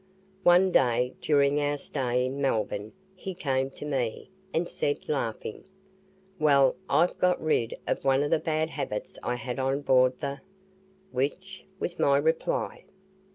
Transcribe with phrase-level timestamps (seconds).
[0.41, 5.65] One day during our stay in Melbourne he came to me, and said, laughing:
[6.39, 6.75] "Well!
[6.89, 10.41] I've got rid of one of the bad HABITS I had on board the."
[11.11, 12.85] "Which?" was my reply.